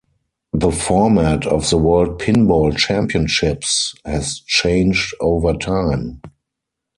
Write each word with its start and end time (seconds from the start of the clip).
The 0.51 0.71
format 0.71 1.45
of 1.45 1.69
the 1.69 1.77
World 1.77 2.19
Pinball 2.19 2.75
Championships 2.75 3.93
has 4.03 4.39
changed 4.39 5.13
over 5.21 5.53
time. 5.53 6.23